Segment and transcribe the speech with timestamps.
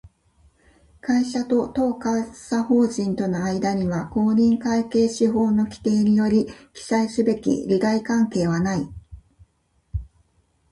[0.99, 8.89] 会社と当監査法人との間には、公認会計士法の規定により記載すべき利害関係はない